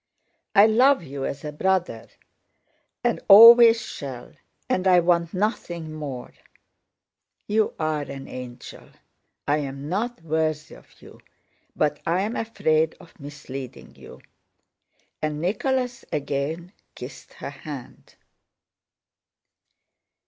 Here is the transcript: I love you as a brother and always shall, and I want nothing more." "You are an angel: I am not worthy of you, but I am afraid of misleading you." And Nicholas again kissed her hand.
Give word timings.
I 0.55 0.65
love 0.65 1.03
you 1.03 1.25
as 1.25 1.45
a 1.45 1.51
brother 1.51 2.07
and 3.03 3.19
always 3.27 3.79
shall, 3.79 4.33
and 4.67 4.87
I 4.87 4.99
want 4.99 5.31
nothing 5.31 5.93
more." 5.93 6.33
"You 7.45 7.75
are 7.79 8.01
an 8.01 8.27
angel: 8.27 8.89
I 9.47 9.57
am 9.57 9.89
not 9.89 10.23
worthy 10.23 10.73
of 10.73 10.99
you, 11.03 11.19
but 11.75 12.01
I 12.07 12.21
am 12.21 12.35
afraid 12.35 12.95
of 12.99 13.19
misleading 13.19 13.95
you." 13.95 14.21
And 15.21 15.39
Nicholas 15.39 16.03
again 16.11 16.73
kissed 16.95 17.33
her 17.33 17.51
hand. 17.51 18.15